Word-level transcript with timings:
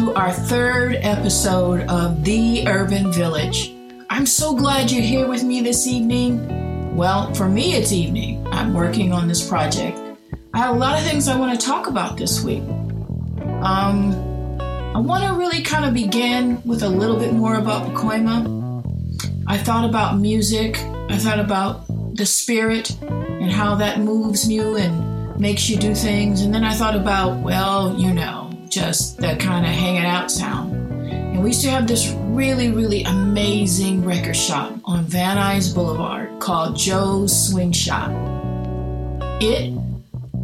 to 0.00 0.14
our 0.14 0.32
third 0.32 0.94
episode 1.02 1.82
of 1.90 2.24
The 2.24 2.66
Urban 2.66 3.12
Village. 3.12 3.74
I'm 4.08 4.24
so 4.24 4.56
glad 4.56 4.90
you're 4.90 5.02
here 5.02 5.28
with 5.28 5.42
me 5.42 5.60
this 5.60 5.86
evening. 5.86 6.96
Well, 6.96 7.34
for 7.34 7.50
me, 7.50 7.74
it's 7.74 7.92
evening. 7.92 8.46
I'm 8.50 8.72
working 8.72 9.12
on 9.12 9.28
this 9.28 9.46
project. 9.46 10.00
I 10.54 10.58
have 10.58 10.74
a 10.74 10.78
lot 10.78 10.98
of 10.98 11.04
things 11.04 11.28
I 11.28 11.38
want 11.38 11.60
to 11.60 11.66
talk 11.66 11.86
about 11.86 12.16
this 12.16 12.42
week. 12.42 12.62
Um, 13.60 14.58
I 14.94 14.98
want 15.00 15.24
to 15.24 15.34
really 15.34 15.60
kind 15.60 15.84
of 15.84 15.92
begin 15.92 16.62
with 16.64 16.82
a 16.82 16.88
little 16.88 17.18
bit 17.18 17.34
more 17.34 17.56
about 17.56 17.86
Pacoima. 17.86 18.82
I 19.46 19.58
thought 19.58 19.86
about 19.86 20.18
music, 20.18 20.78
I 21.10 21.18
thought 21.18 21.40
about 21.40 21.84
the 22.16 22.24
spirit 22.24 22.90
and 23.02 23.52
how 23.52 23.74
that 23.74 24.00
moves 24.00 24.50
you 24.50 24.76
and 24.76 25.38
makes 25.38 25.68
you 25.68 25.76
do 25.76 25.94
things. 25.94 26.40
And 26.40 26.54
then 26.54 26.64
I 26.64 26.72
thought 26.72 26.96
about, 26.96 27.42
well, 27.42 27.98
you 27.98 28.14
know, 28.14 28.39
just 28.70 29.18
that 29.18 29.40
kind 29.40 29.66
of 29.66 29.72
hanging 29.72 30.04
out 30.04 30.30
sound. 30.30 30.72
And 31.10 31.42
we 31.42 31.50
used 31.50 31.62
to 31.62 31.70
have 31.70 31.86
this 31.86 32.08
really, 32.10 32.70
really 32.70 33.02
amazing 33.02 34.04
record 34.04 34.36
shop 34.36 34.74
on 34.84 35.04
Van 35.04 35.36
Nuys 35.36 35.74
Boulevard 35.74 36.40
called 36.40 36.76
Joe's 36.76 37.48
Swing 37.50 37.72
Shop. 37.72 38.10
It 39.42 39.76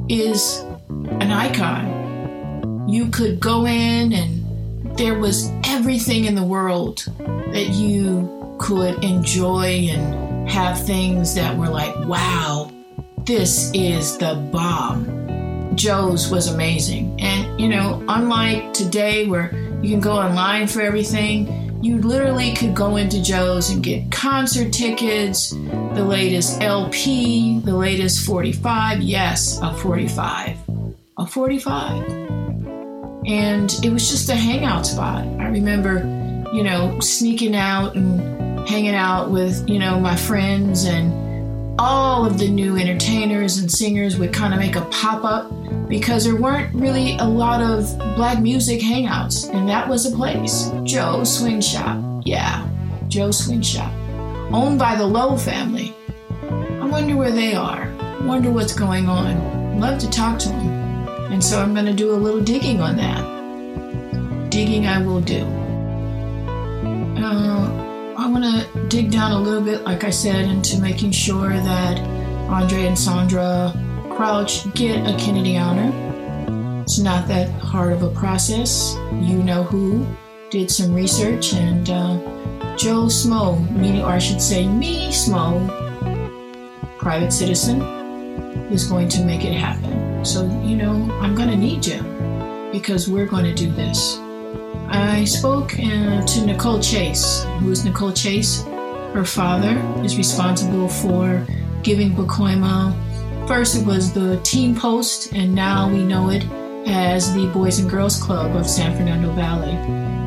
is 0.09 0.59
an 0.89 1.31
icon. 1.31 2.89
You 2.89 3.09
could 3.11 3.41
go 3.41 3.67
in 3.67 4.13
and 4.13 4.99
there 4.99 5.19
was 5.19 5.51
everything 5.65 6.25
in 6.25 6.35
the 6.35 6.45
world 6.45 7.07
that 7.53 7.69
you 7.75 8.57
could 8.59 9.05
enjoy 9.05 9.89
and 9.91 10.49
have 10.49 10.85
things 10.85 11.35
that 11.35 11.57
were 11.57 11.69
like, 11.69 11.95
wow, 12.07 12.71
this 13.25 13.71
is 13.75 14.19
the 14.19 14.35
bomb. 14.53 15.16
Joe's 15.77 16.31
was 16.31 16.49
amazing. 16.49 17.21
And, 17.21 17.61
you 17.61 17.69
know, 17.69 18.03
unlike 18.09 18.73
today 18.73 19.27
where 19.27 19.55
you 19.83 19.91
can 19.91 20.01
go 20.01 20.13
online 20.13 20.67
for 20.67 20.81
everything, 20.81 21.83
you 21.83 22.01
literally 22.01 22.55
could 22.55 22.75
go 22.75 22.97
into 22.97 23.23
Joe's 23.23 23.71
and 23.71 23.83
get 23.83 24.11
concert 24.11 24.73
tickets, 24.73 25.51
the 25.51 26.05
latest 26.05 26.61
LP, 26.63 27.61
the 27.61 27.77
latest 27.77 28.27
45. 28.27 29.01
Yes, 29.01 29.61
a 29.63 29.73
45. 29.75 30.57
A 31.19 31.27
45. 31.27 32.11
And 33.27 33.73
it 33.85 33.93
was 33.93 34.09
just 34.11 34.29
a 34.29 34.35
hangout 34.35 34.87
spot. 34.87 35.25
I 35.39 35.49
remember, 35.49 35.99
you 36.53 36.63
know, 36.63 36.99
sneaking 37.01 37.55
out 37.55 37.95
and 37.95 38.69
hanging 38.69 38.95
out 38.95 39.31
with, 39.31 39.69
you 39.69 39.79
know, 39.79 40.01
my 40.01 40.17
friends 40.17 40.85
and 40.85 41.26
all 41.79 42.25
of 42.25 42.39
the 42.39 42.49
new 42.49 42.77
entertainers 42.77 43.59
and 43.59 43.71
singers 43.71 44.19
would 44.19 44.33
kind 44.33 44.55
of 44.55 44.61
make 44.61 44.77
a 44.77 44.85
pop 44.87 45.25
up 45.25 45.53
because 45.89 46.25
there 46.25 46.37
weren't 46.37 46.75
really 46.75 47.17
a 47.19 47.25
lot 47.25 47.61
of 47.61 47.97
black 48.17 48.41
music 48.41 48.81
hangouts, 48.81 49.53
and 49.53 49.69
that 49.69 49.89
was 49.89 50.11
a 50.11 50.17
place. 50.17 50.71
Joe 50.85 51.23
Swing 51.25 51.61
Shop. 51.61 52.23
Yeah, 52.25 52.67
Joe 53.09 53.31
Swing 53.31 53.63
Shop. 53.63 53.93
Owned 54.53 54.79
by 54.79 54.97
the 54.97 55.07
Lowe 55.07 55.37
family. 55.37 55.95
I 56.43 56.87
wonder 56.87 57.17
where 57.17 57.31
they 57.31 57.55
are. 57.55 57.93
Wonder 58.23 58.51
what's 58.51 58.75
going 58.75 59.09
on. 59.09 59.79
Love 59.79 59.99
to 60.01 60.11
talk 60.11 60.39
to 60.41 60.49
them. 60.49 60.69
And 61.33 61.45
so 61.45 61.61
I'm 61.61 61.75
going 61.75 61.87
to 61.87 61.93
do 61.93 62.13
a 62.13 62.17
little 62.17 62.41
digging 62.41 62.81
on 62.81 62.97
that. 62.97 64.51
Digging 64.51 64.87
I 64.87 65.03
will 65.03 65.21
do. 65.21 65.45
Uh, 67.23 67.56
I 68.27 68.29
want 68.29 68.43
to 68.43 68.89
dig 68.89 69.13
down 69.13 69.31
a 69.31 69.39
little 69.39 69.63
bit, 69.63 69.83
like 69.83 70.03
I 70.03 70.11
said, 70.11 70.47
into 70.47 70.81
making 70.81 71.13
sure 71.13 71.51
that 71.51 72.01
Andre 72.51 72.87
and 72.87 72.99
Sandra 72.99 73.73
Crouch 74.11 74.65
get 74.75 74.97
a 75.07 75.17
Kennedy 75.17 75.57
Honor. 75.57 75.93
It's 76.83 76.99
not 76.99 77.29
that 77.29 77.49
hard 77.61 77.93
of 77.93 78.03
a 78.03 78.11
process. 78.11 78.97
You 79.13 79.45
know 79.45 79.63
who 79.63 80.05
did 80.51 80.73
some 80.73 80.93
research, 80.93 81.53
and 81.53 81.89
uh, 81.89 82.77
Joe 82.77 83.05
Smo, 83.05 83.61
meaning, 83.71 84.03
or 84.03 84.11
I 84.11 84.19
should 84.19 84.43
say, 84.43 84.67
me 84.67 85.11
Smo, 85.11 85.69
private 86.99 87.33
citizen, 87.33 87.81
is 88.73 88.89
going 88.89 89.09
to 89.11 89.25
make 89.25 89.45
it 89.45 89.53
happen. 89.53 90.25
So, 90.25 90.47
you 90.65 90.75
know, 90.75 90.95
I'm 91.21 91.37
going 91.37 91.51
to 91.51 91.57
need 91.57 91.87
you 91.87 92.03
because 92.73 93.09
we're 93.09 93.27
going 93.27 93.45
to 93.45 93.55
do 93.55 93.71
this. 93.71 94.19
I 94.89 95.25
spoke 95.25 95.75
uh, 95.75 96.25
to 96.25 96.47
Nicole 96.47 96.81
Chase. 96.81 97.45
Who 97.61 97.71
is 97.71 97.85
Nicole 97.85 98.13
Chase? 98.13 98.63
Her 98.63 99.25
father 99.25 99.77
is 100.05 100.17
responsible 100.17 100.89
for 100.89 101.47
giving 101.83 102.13
Pacoima. 102.13 102.95
First, 103.49 103.77
it 103.77 103.87
was 103.87 104.13
the 104.13 104.41
Teen 104.43 104.75
Post, 104.77 105.33
and 105.33 105.55
now 105.55 105.89
we 105.89 106.05
know 106.05 106.31
it 106.31 106.45
as 106.87 107.35
the 107.35 107.47
Boys 107.49 107.79
and 107.79 107.91
Girls 107.91 108.21
Club 108.23 108.55
of 108.55 108.69
San 108.69 108.97
Fernando 108.97 109.33
Valley. 109.33 109.75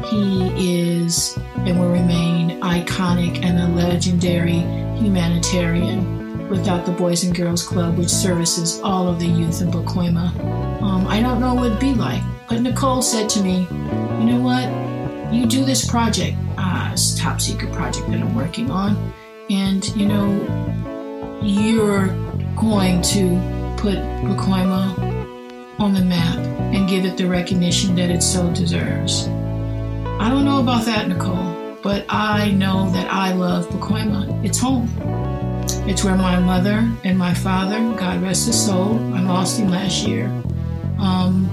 He 0.09 1.03
is 1.03 1.37
and 1.57 1.79
will 1.79 1.91
remain 1.91 2.59
iconic 2.61 3.43
and 3.43 3.59
a 3.59 3.67
legendary 3.75 4.59
humanitarian 4.97 6.49
without 6.49 6.85
the 6.85 6.91
Boys 6.91 7.23
and 7.23 7.35
Girls 7.35 7.63
Club, 7.63 7.97
which 7.97 8.09
services 8.09 8.81
all 8.81 9.07
of 9.07 9.19
the 9.19 9.27
youth 9.27 9.61
in 9.61 9.71
Pacoima. 9.71 10.33
Um, 10.81 11.07
I 11.07 11.21
don't 11.21 11.39
know 11.39 11.53
what 11.53 11.67
it'd 11.67 11.79
be 11.79 11.93
like, 11.93 12.21
but 12.47 12.61
Nicole 12.61 13.01
said 13.01 13.29
to 13.29 13.43
me, 13.43 13.67
you 14.19 14.25
know 14.25 14.41
what? 14.41 15.33
You 15.33 15.45
do 15.45 15.63
this 15.63 15.89
project, 15.89 16.35
uh, 16.57 16.89
it's 16.91 17.17
top 17.17 17.39
secret 17.39 17.71
project 17.71 18.09
that 18.09 18.19
I'm 18.19 18.35
working 18.35 18.69
on, 18.69 19.13
and 19.49 19.87
you 19.95 20.05
know, 20.07 21.39
you're 21.41 22.07
going 22.57 23.01
to 23.03 23.39
put 23.77 23.95
Pacoima 23.95 25.79
on 25.79 25.93
the 25.93 26.01
map 26.01 26.37
and 26.73 26.89
give 26.89 27.05
it 27.05 27.15
the 27.15 27.27
recognition 27.27 27.95
that 27.95 28.09
it 28.09 28.21
so 28.21 28.51
deserves. 28.53 29.27
I 29.27 30.27
don't 30.29 30.43
know 30.43 30.59
about 30.59 30.83
that, 30.85 31.07
Nicole, 31.07 31.77
but 31.81 32.05
I 32.09 32.51
know 32.51 32.89
that 32.91 33.09
I 33.13 33.31
love 33.31 33.69
Pacoima. 33.69 34.43
It's 34.43 34.57
home. 34.57 34.89
It's 35.87 36.03
where 36.03 36.17
my 36.17 36.39
mother 36.39 36.91
and 37.05 37.17
my 37.17 37.33
father, 37.33 37.77
God 37.97 38.21
rest 38.21 38.47
his 38.47 38.65
soul, 38.65 38.99
I 39.13 39.21
lost 39.21 39.59
him 39.59 39.69
last 39.69 40.05
year, 40.05 40.25
um, 40.99 41.49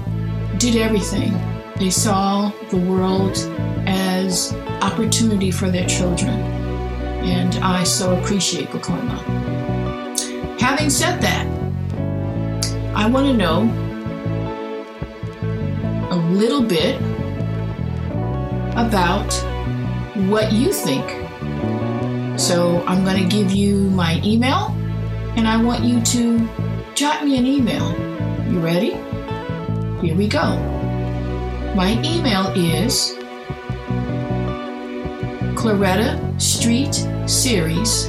did 0.57 0.75
everything 0.75 1.33
they 1.79 1.89
saw 1.89 2.51
the 2.69 2.77
world 2.77 3.37
as 3.85 4.53
opportunity 4.81 5.51
for 5.51 5.69
their 5.69 5.85
children. 5.87 6.39
And 7.23 7.55
I 7.55 7.83
so 7.83 8.15
appreciate 8.19 8.69
Pacoima. 8.69 9.21
Having 10.59 10.89
said 10.89 11.21
that, 11.21 11.45
I 12.95 13.07
want 13.07 13.27
to 13.27 13.33
know 13.33 13.63
a 16.09 16.15
little 16.15 16.63
bit 16.63 16.95
about 18.75 19.31
what 20.29 20.51
you 20.51 20.73
think. 20.73 21.05
So 22.39 22.83
I'm 22.87 23.03
going 23.03 23.21
to 23.21 23.29
give 23.29 23.51
you 23.51 23.89
my 23.91 24.21
email 24.23 24.75
and 25.35 25.47
I 25.47 25.61
want 25.61 25.83
you 25.83 26.01
to 26.01 26.49
jot 26.95 27.23
me 27.23 27.37
an 27.37 27.45
email. 27.45 27.91
You 28.51 28.59
ready? 28.59 28.91
Here 30.01 30.15
we 30.15 30.27
go. 30.27 30.76
My 31.77 31.91
email 32.03 32.47
is 32.55 33.13
Claretta 35.53 36.41
Street 36.41 36.95
Series 37.29 38.07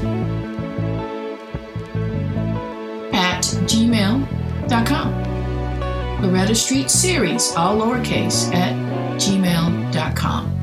at 3.13 3.45
gmail.com. 3.69 5.13
Claretta 6.23 6.57
Street 6.57 6.91
Series, 6.91 7.55
all 7.57 7.77
lowercase, 7.77 8.51
at 8.55 8.75
gmail.com. 9.21 10.55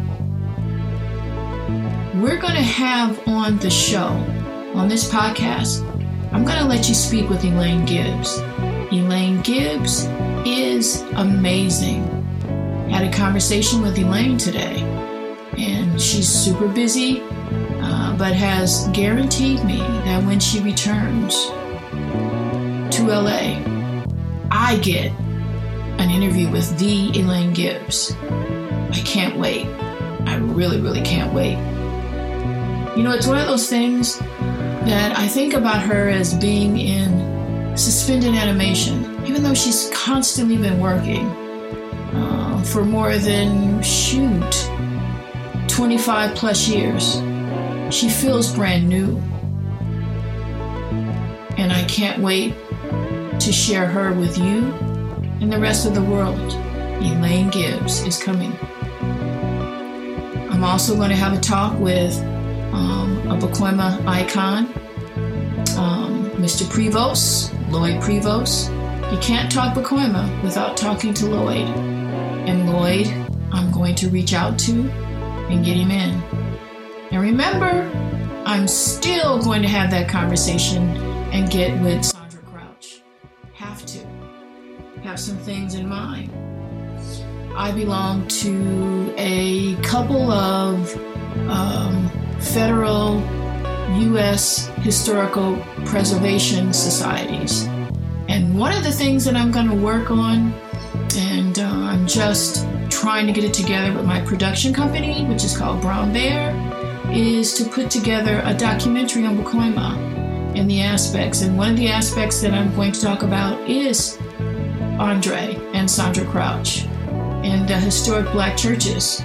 We're 2.20 2.38
going 2.38 2.56
to 2.56 2.64
have 2.64 3.28
on 3.28 3.60
the 3.60 3.70
show, 3.70 4.08
on 4.74 4.88
this 4.88 5.08
podcast, 5.08 5.84
I'm 6.34 6.44
going 6.44 6.58
to 6.58 6.66
let 6.66 6.90
you 6.90 6.96
speak 6.96 7.30
with 7.30 7.44
Elaine 7.44 7.86
Gibbs. 7.86 8.40
Elaine 8.92 9.44
Gibbs 9.44 10.08
is 10.44 11.04
amazing 11.14 12.15
had 12.90 13.04
a 13.04 13.12
conversation 13.12 13.82
with 13.82 13.98
Elaine 13.98 14.38
today, 14.38 14.82
and 15.58 16.00
she's 16.00 16.28
super 16.28 16.68
busy, 16.68 17.22
uh, 17.82 18.16
but 18.18 18.34
has 18.34 18.88
guaranteed 18.90 19.64
me 19.64 19.80
that 19.80 20.24
when 20.24 20.40
she 20.40 20.60
returns 20.62 21.36
to 22.96 23.04
LA, 23.08 23.62
I 24.52 24.80
get 24.82 25.12
an 26.00 26.10
interview 26.10 26.50
with 26.50 26.78
the 26.78 27.12
Elaine 27.20 27.54
Gibbs. 27.54 28.16
I 28.22 29.02
can't 29.06 29.38
wait. 29.38 29.66
I 30.28 30.38
really, 30.38 30.80
really 30.80 31.02
can't 31.02 31.34
wait. 31.34 31.58
You 32.98 33.04
know, 33.04 33.12
it's 33.12 33.28
one 33.28 33.40
of 33.40 33.48
those 33.48 33.70
things 33.70 34.20
that 34.20 35.18
I 35.18 35.28
think 35.28 35.54
about 35.54 35.82
her 35.82 36.10
as 36.10 36.34
being 36.34 36.78
in 36.80 37.76
suspended 37.76 38.36
animation, 38.36 39.26
even 39.26 39.44
though 39.44 39.54
she's 39.54 39.90
constantly 39.94 40.58
been 40.58 40.80
working 40.80 41.45
for 42.66 42.84
more 42.84 43.18
than, 43.18 43.82
shoot, 43.82 44.70
25 45.68 46.36
plus 46.36 46.68
years. 46.68 47.22
She 47.94 48.10
feels 48.10 48.54
brand 48.54 48.88
new. 48.90 49.18
And 51.58 51.72
I 51.72 51.86
can't 51.88 52.22
wait 52.22 52.54
to 53.40 53.52
share 53.52 53.86
her 53.86 54.14
with 54.14 54.38
you 54.38 54.74
and 55.42 55.52
the 55.52 55.60
rest 55.60 55.86
of 55.86 55.94
the 55.94 56.02
world. 56.02 56.54
Elaine 57.02 57.50
Gibbs, 57.50 58.02
is 58.04 58.22
coming. 58.22 58.54
I'm 60.50 60.64
also 60.64 60.96
going 60.96 61.10
to 61.10 61.16
have 61.16 61.38
a 61.38 61.42
talk 61.42 61.78
with 61.80 62.18
um, 62.74 63.18
a 63.30 63.38
Pacoima 63.38 64.06
icon, 64.08 64.66
um, 65.78 66.30
Mr. 66.38 66.64
Prevost, 66.64 67.52
Lloyd 67.70 68.02
Prevost. 68.02 68.72
You 69.12 69.20
can't 69.20 69.52
talk 69.52 69.76
Pacoima 69.76 70.42
without 70.44 70.78
talking 70.78 71.14
to 71.16 71.26
Lloyd. 71.26 71.68
And 72.48 72.70
Lloyd, 72.72 73.08
I'm 73.52 73.72
going 73.72 73.96
to 73.96 74.10
reach 74.10 74.34
out 74.34 74.58
to 74.60 74.90
and 75.50 75.64
get 75.66 75.78
him 75.78 75.92
in. 75.92 76.22
And 77.12 77.22
remember, 77.22 77.90
I'm 78.46 78.68
still 78.68 79.42
going 79.42 79.62
to 79.62 79.68
have 79.68 79.90
that 79.92 80.08
conversation 80.08 80.96
and 81.32 81.50
get 81.50 81.82
with 81.82 82.06
Sandra 82.06 82.42
Crouch. 82.42 83.02
Have 83.54 83.86
to. 83.86 84.00
Have 85.04 85.20
some 85.20 85.38
things 85.38 85.76
in 85.76 85.90
mind. 85.90 86.32
I 87.58 87.72
belong 87.72 88.28
to 88.28 89.14
a 89.18 89.76
couple 89.82 90.30
of 90.32 90.96
um, 91.50 92.10
federal 92.40 93.20
U.S. 94.00 94.68
historical 94.82 95.58
preservation 95.86 96.74
societies. 96.74 97.64
And 98.28 98.58
one 98.58 98.76
of 98.76 98.84
the 98.84 98.92
things 98.92 99.24
that 99.26 99.36
I'm 99.36 99.52
going 99.52 99.70
to 99.70 99.76
work 99.76 100.12
on, 100.12 100.54
and 101.18 101.60
uh, 101.60 101.64
I'm 101.64 102.08
just 102.08 102.66
trying 102.90 103.28
to 103.28 103.34
get 103.34 103.44
it 103.44 103.54
together 103.54 103.94
with 103.94 104.06
my 104.06 104.22
production 104.22 104.74
company, 104.74 105.26
which 105.26 105.44
is 105.44 105.58
called 105.58 105.82
Brown 105.82 106.12
Bear, 106.14 106.54
is 107.12 107.54
to 107.56 107.66
put 107.66 107.90
together 107.90 108.42
a 108.46 108.54
documentary 108.54 109.26
on 109.26 109.38
Pacoima 109.38 109.98
and 110.58 110.70
the 110.70 110.82
aspects. 110.82 111.42
And 111.42 111.58
one 111.58 111.72
of 111.72 111.78
the 111.78 111.88
aspects 111.88 112.42
that 112.42 112.54
I'm 112.54 112.74
going 112.76 112.92
to 112.92 113.02
talk 113.02 113.24
about 113.24 113.70
is 113.70 114.18
Andre 115.00 115.56
and 115.74 115.90
Sandra 115.90 116.26
Crouch 116.26 116.86
and 116.86 117.68
the 117.68 117.78
historic 117.78 118.32
black 118.32 118.58
churches 118.58 119.22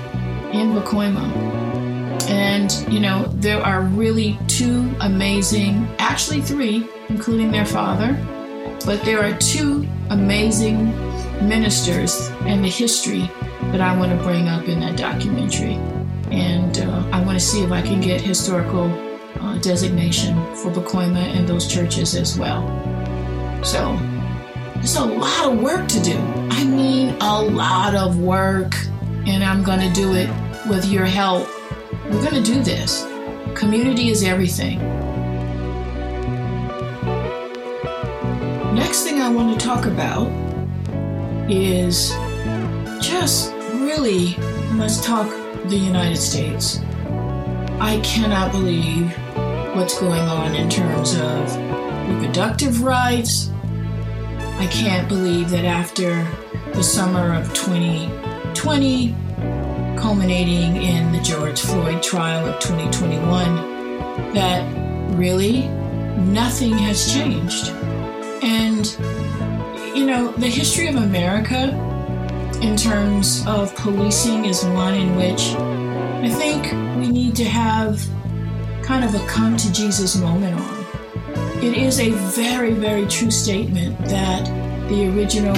in 0.52 0.72
Pacoima. 0.72 1.30
And, 2.28 2.72
you 2.92 3.00
know, 3.00 3.24
there 3.36 3.60
are 3.60 3.82
really 3.82 4.38
two 4.46 4.92
amazing, 5.00 5.88
actually 5.98 6.42
three, 6.42 6.88
including 7.08 7.50
their 7.50 7.66
father, 7.66 8.12
but 8.84 9.02
there 9.04 9.24
are 9.24 9.36
two 9.38 9.86
amazing 10.10 11.09
ministers 11.42 12.30
and 12.42 12.64
the 12.64 12.68
history 12.68 13.30
that 13.72 13.80
I 13.80 13.96
want 13.96 14.10
to 14.16 14.24
bring 14.24 14.48
up 14.48 14.68
in 14.68 14.80
that 14.80 14.96
documentary. 14.96 15.74
And 16.30 16.78
uh, 16.78 17.08
I 17.12 17.22
want 17.24 17.38
to 17.38 17.44
see 17.44 17.62
if 17.62 17.72
I 17.72 17.82
can 17.82 18.00
get 18.00 18.20
historical 18.20 18.90
uh, 19.40 19.58
designation 19.58 20.34
for 20.56 20.70
Pacoima 20.70 21.22
and 21.36 21.48
those 21.48 21.66
churches 21.66 22.14
as 22.14 22.38
well. 22.38 22.62
So 23.64 23.96
there's 24.76 24.96
a 24.96 25.04
lot 25.04 25.52
of 25.52 25.60
work 25.60 25.88
to 25.88 26.00
do. 26.00 26.16
I 26.50 26.64
mean, 26.64 27.16
a 27.20 27.42
lot 27.42 27.94
of 27.94 28.18
work. 28.18 28.74
And 29.26 29.44
I'm 29.44 29.62
going 29.62 29.80
to 29.80 29.92
do 29.92 30.14
it 30.14 30.30
with 30.68 30.86
your 30.86 31.04
help. 31.04 31.48
We're 32.04 32.22
going 32.22 32.42
to 32.42 32.52
do 32.54 32.62
this. 32.62 33.04
Community 33.54 34.08
is 34.08 34.22
everything. 34.22 34.78
Next 38.74 39.02
thing 39.02 39.20
I 39.20 39.28
want 39.28 39.58
to 39.58 39.66
talk 39.66 39.86
about 39.86 40.49
is 41.50 42.10
just 43.00 43.52
really 43.74 44.36
let's 44.74 45.04
talk 45.04 45.28
the 45.68 45.76
United 45.76 46.16
States. 46.16 46.78
I 47.80 48.00
cannot 48.04 48.52
believe 48.52 49.16
what's 49.74 49.98
going 49.98 50.20
on 50.20 50.54
in 50.54 50.68
terms 50.68 51.16
of 51.16 51.56
reproductive 52.08 52.82
rights. 52.82 53.50
I 54.58 54.66
can't 54.66 55.08
believe 55.08 55.50
that 55.50 55.64
after 55.64 56.26
the 56.72 56.82
summer 56.82 57.34
of 57.34 57.52
2020, 57.54 59.14
culminating 59.96 60.82
in 60.82 61.12
the 61.12 61.20
George 61.20 61.60
Floyd 61.60 62.02
trial 62.02 62.46
of 62.46 62.60
2021, 62.60 64.32
that 64.34 65.16
really 65.16 65.68
nothing 66.18 66.76
has 66.78 67.12
changed. 67.12 67.70
And, 68.42 68.86
you 69.94 70.06
know, 70.06 70.32
the 70.32 70.46
history 70.46 70.86
of 70.86 70.96
America 70.96 71.70
in 72.62 72.76
terms 72.76 73.44
of 73.46 73.74
policing 73.74 74.44
is 74.44 74.64
one 74.64 74.94
in 74.94 75.16
which 75.16 75.50
I 76.22 76.28
think 76.28 76.70
we 76.98 77.08
need 77.10 77.34
to 77.36 77.44
have 77.44 78.00
kind 78.82 79.04
of 79.04 79.14
a 79.14 79.26
come 79.26 79.56
to 79.56 79.72
Jesus 79.72 80.16
moment 80.16 80.60
on. 80.60 80.80
It 81.62 81.76
is 81.76 81.98
a 81.98 82.10
very, 82.10 82.72
very 82.72 83.06
true 83.06 83.30
statement 83.30 83.98
that 84.06 84.44
the 84.88 85.08
original 85.08 85.56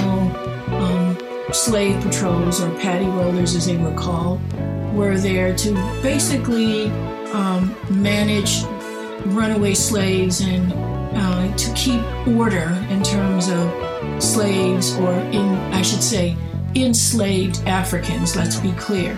um, 0.74 1.18
slave 1.52 2.00
patrols, 2.02 2.60
or 2.62 2.70
paddy 2.78 3.06
rollers 3.06 3.54
as 3.54 3.66
they 3.66 3.76
were 3.76 3.94
called, 3.94 4.40
were 4.94 5.18
there 5.18 5.54
to 5.56 5.74
basically 6.02 6.88
um, 7.32 7.74
manage 7.90 8.62
runaway 9.26 9.74
slaves 9.74 10.40
and 10.40 10.72
uh, 11.14 11.56
to 11.56 11.72
keep 11.74 12.02
order 12.28 12.70
in 12.90 13.02
terms 13.02 13.48
of 13.48 13.91
slaves, 14.22 14.94
or 14.96 15.12
in, 15.12 15.54
I 15.72 15.82
should 15.82 16.02
say, 16.02 16.36
enslaved 16.74 17.62
Africans, 17.66 18.34
let's 18.36 18.58
be 18.58 18.72
clear. 18.72 19.16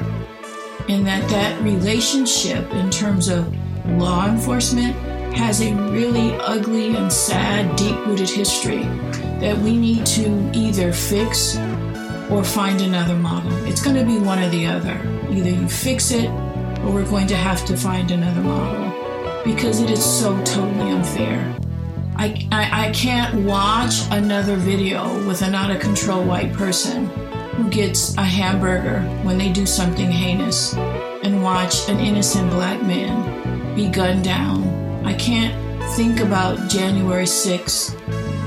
And 0.88 1.06
that 1.06 1.28
that 1.30 1.62
relationship 1.62 2.70
in 2.72 2.90
terms 2.90 3.28
of 3.28 3.54
law 3.92 4.26
enforcement 4.26 4.94
has 5.34 5.60
a 5.60 5.74
really 5.74 6.32
ugly 6.36 6.96
and 6.96 7.12
sad, 7.12 7.76
deep-rooted 7.76 8.28
history 8.28 8.84
that 9.40 9.56
we 9.58 9.76
need 9.76 10.06
to 10.06 10.50
either 10.54 10.92
fix 10.92 11.56
or 12.30 12.44
find 12.44 12.80
another 12.80 13.16
model. 13.16 13.52
It's 13.66 13.82
going 13.82 13.96
to 13.96 14.04
be 14.04 14.18
one 14.18 14.38
or 14.38 14.48
the 14.48 14.66
other. 14.66 14.98
Either 15.30 15.50
you 15.50 15.68
fix 15.68 16.10
it 16.10 16.28
or 16.80 16.92
we're 16.92 17.08
going 17.08 17.26
to 17.28 17.36
have 17.36 17.64
to 17.66 17.76
find 17.76 18.10
another 18.10 18.40
model 18.40 19.42
because 19.44 19.80
it 19.80 19.90
is 19.90 20.04
so 20.04 20.36
totally 20.44 20.90
unfair. 20.90 21.56
I, 22.16 22.46
I, 22.52 22.86
I 22.86 22.90
can't 22.92 23.44
watch 23.44 24.02
another 24.10 24.56
video 24.56 25.26
with 25.26 25.42
an 25.42 25.54
out 25.54 25.70
of 25.70 25.80
control 25.80 26.24
white 26.24 26.52
person 26.52 27.06
who 27.56 27.68
gets 27.70 28.16
a 28.16 28.22
hamburger 28.22 29.00
when 29.22 29.36
they 29.36 29.52
do 29.52 29.66
something 29.66 30.10
heinous 30.10 30.74
and 30.74 31.42
watch 31.42 31.88
an 31.88 31.98
innocent 31.98 32.50
black 32.50 32.80
man 32.82 33.74
be 33.74 33.88
gunned 33.88 34.24
down. 34.24 34.62
I 35.04 35.14
can't 35.14 35.54
think 35.96 36.20
about 36.20 36.70
January 36.70 37.24
6th 37.24 37.98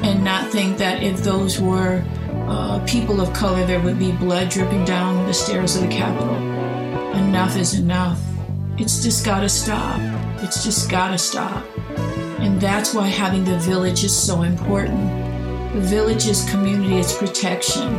and 0.04 0.24
not 0.24 0.50
think 0.52 0.78
that 0.78 1.04
if 1.04 1.24
those 1.24 1.60
were 1.60 2.04
uh, 2.48 2.80
people 2.88 3.20
of 3.20 3.34
color, 3.34 3.66
there 3.66 3.82
would 3.82 4.00
be 4.00 4.14
blood 4.14 4.50
dripping 4.50 4.86
down 4.86 5.26
the 5.26 5.34
stairs 5.34 5.76
of 5.76 5.82
the 5.82 5.90
Capitol. 5.90 6.36
Enough 7.16 7.58
is 7.58 7.78
enough. 7.78 8.22
It's 8.78 9.04
just 9.04 9.26
gotta 9.26 9.50
stop. 9.50 10.00
It's 10.42 10.64
just 10.64 10.90
gotta 10.90 11.18
stop. 11.18 11.66
And 12.48 12.62
that's 12.62 12.94
why 12.94 13.08
having 13.08 13.44
the 13.44 13.60
village 13.60 14.06
is 14.06 14.16
so 14.18 14.44
important. 14.44 15.04
The 15.74 15.82
village 15.82 16.28
is 16.28 16.50
community, 16.50 16.96
it's 16.96 17.14
protection. 17.14 17.94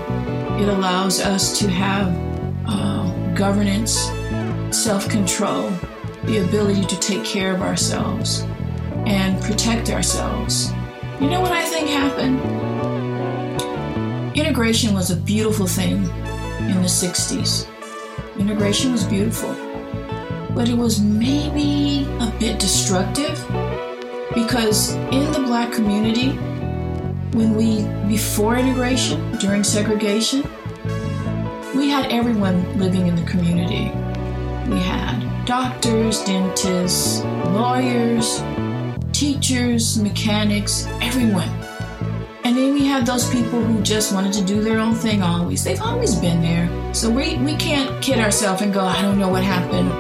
It 0.59 0.71
allows 0.71 1.21
us 1.21 1.59
to 1.59 1.69
have 1.69 2.09
uh, 2.67 3.35
governance, 3.35 3.99
self 4.75 5.07
control, 5.11 5.69
the 6.25 6.39
ability 6.49 6.87
to 6.87 6.99
take 6.99 7.25
care 7.25 7.55
of 7.55 7.61
ourselves 7.61 8.47
and 9.05 9.39
protect 9.43 9.91
ourselves. 9.91 10.73
You 11.21 11.29
know 11.29 11.43
what 11.43 11.53
I 11.53 11.67
think 11.67 11.91
happened? 11.91 12.41
Integration 14.35 14.95
was 14.95 15.11
a 15.11 15.17
beautiful 15.17 15.67
thing 15.67 16.05
in 16.71 16.81
the 16.81 16.89
60s. 16.89 17.69
Integration 18.39 18.93
was 18.93 19.05
beautiful, 19.05 19.55
but 20.55 20.71
it 20.71 20.79
was 20.79 21.03
maybe 21.03 22.09
a 22.19 22.33
bit 22.41 22.59
destructive 22.59 23.39
because 24.43 24.95
in 25.11 25.33
the 25.33 25.41
black 25.41 25.73
community, 25.73 26.31
when 27.37 27.55
we, 27.57 27.83
before 28.09 28.57
integration, 28.57 29.37
during 29.39 29.65
segregation, 29.65 30.43
we 31.77 31.89
had 31.89 32.11
everyone 32.11 32.79
living 32.79 33.07
in 33.09 33.17
the 33.17 33.23
community. 33.25 33.91
We 34.71 34.79
had 34.79 35.45
doctors, 35.45 36.23
dentists, 36.25 37.23
lawyers, 37.23 38.43
teachers, 39.13 39.99
mechanics, 39.99 40.87
everyone. 41.01 41.49
And 42.45 42.57
then 42.57 42.75
we 42.75 42.87
had 42.87 43.05
those 43.05 43.29
people 43.31 43.61
who 43.63 43.83
just 43.83 44.15
wanted 44.15 44.33
to 44.35 44.45
do 44.45 44.63
their 44.63 44.79
own 44.79 44.95
thing 44.95 45.23
always. 45.23 45.65
They've 45.65 45.83
always 45.83 46.15
been 46.15 46.41
there. 46.41 46.95
So 46.95 47.11
we, 47.11 47.37
we 47.39 47.57
can't 47.57 48.01
kid 48.01 48.19
ourselves 48.21 48.63
and 48.63 48.73
go, 48.73 48.81
I 48.81 49.03
don't 49.03 49.19
know 49.19 49.29
what 49.29 49.43
happened. 49.43 49.91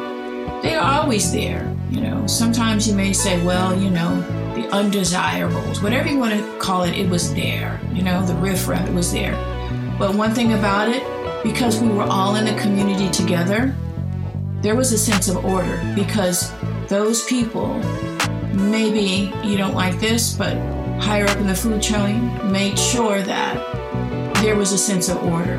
They 0.62 0.74
are 0.74 1.00
always 1.00 1.32
there. 1.32 1.67
You 1.90 2.00
know, 2.02 2.26
sometimes 2.26 2.86
you 2.86 2.94
may 2.94 3.12
say, 3.12 3.42
well, 3.44 3.78
you 3.78 3.90
know, 3.90 4.20
the 4.54 4.68
undesirables, 4.70 5.80
whatever 5.80 6.08
you 6.08 6.18
want 6.18 6.34
to 6.34 6.58
call 6.58 6.82
it, 6.82 6.94
it 6.94 7.08
was 7.08 7.32
there. 7.34 7.80
You 7.92 8.02
know, 8.02 8.24
the 8.26 8.34
riffraff, 8.34 8.88
it 8.88 8.92
was 8.92 9.12
there. 9.12 9.34
But 9.98 10.14
one 10.14 10.34
thing 10.34 10.52
about 10.52 10.88
it, 10.88 11.02
because 11.42 11.80
we 11.80 11.88
were 11.88 12.04
all 12.04 12.36
in 12.36 12.44
the 12.44 12.60
community 12.60 13.10
together, 13.10 13.74
there 14.60 14.76
was 14.76 14.92
a 14.92 14.98
sense 14.98 15.28
of 15.28 15.44
order 15.44 15.80
because 15.94 16.52
those 16.88 17.24
people, 17.24 17.74
maybe 18.52 19.32
you 19.46 19.56
don't 19.56 19.74
like 19.74 19.98
this, 19.98 20.34
but 20.34 20.56
higher 21.00 21.26
up 21.26 21.38
in 21.38 21.46
the 21.46 21.54
food 21.54 21.80
chain, 21.80 22.52
made 22.52 22.78
sure 22.78 23.22
that 23.22 24.34
there 24.42 24.56
was 24.56 24.72
a 24.72 24.78
sense 24.78 25.08
of 25.08 25.22
order. 25.24 25.58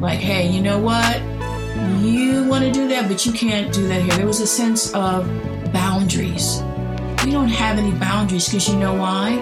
like, 0.00 0.18
hey, 0.20 0.48
you 0.48 0.60
know 0.60 0.78
what? 0.78 1.20
You 1.96 2.44
want 2.44 2.64
to 2.64 2.70
do 2.70 2.88
that, 2.88 3.08
but 3.08 3.24
you 3.26 3.32
can't 3.32 3.72
do 3.72 3.86
that 3.88 4.02
here. 4.02 4.16
There 4.16 4.26
was 4.26 4.40
a 4.40 4.46
sense 4.46 4.92
of 4.94 5.26
boundaries. 5.72 6.62
We 7.24 7.32
don't 7.32 7.48
have 7.48 7.78
any 7.78 7.92
boundaries 7.92 8.46
because 8.46 8.68
you 8.68 8.76
know 8.76 8.94
why? 8.94 9.38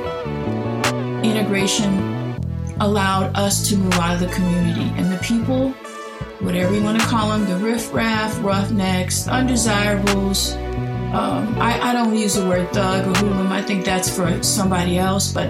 Integration 1.23 2.37
allowed 2.81 3.37
us 3.37 3.69
to 3.69 3.77
move 3.77 3.95
out 3.95 4.15
of 4.15 4.21
the 4.21 4.35
community. 4.35 4.91
And 4.97 5.13
the 5.13 5.19
people, 5.19 5.71
whatever 6.41 6.75
you 6.75 6.83
want 6.83 7.01
to 7.01 7.07
call 7.07 7.31
them, 7.31 7.47
the 7.47 7.57
riffraff, 7.57 8.43
roughnecks, 8.43 9.29
undesirables, 9.29 10.55
um, 11.15 11.57
I, 11.59 11.81
I, 11.81 11.93
don't 11.93 12.17
use 12.17 12.35
the 12.35 12.47
word 12.47 12.71
thug 12.73 13.07
or 13.07 13.19
hooligan, 13.19 13.47
I 13.47 13.63
think 13.63 13.85
that's 13.85 14.15
for 14.15 14.43
somebody 14.43 14.99
else, 14.99 15.33
but 15.33 15.49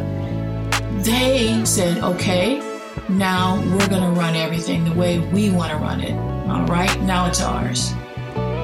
they 1.02 1.64
said, 1.64 1.98
okay, 2.04 2.60
now 3.08 3.56
we're 3.56 3.88
going 3.88 4.02
to 4.02 4.20
run 4.20 4.36
everything 4.36 4.84
the 4.84 4.92
way 4.92 5.18
we 5.18 5.50
want 5.50 5.72
to 5.72 5.78
run 5.78 6.00
it. 6.00 6.35
All 6.48 6.64
right, 6.66 7.00
now 7.02 7.26
it's 7.26 7.42
ours. 7.42 7.92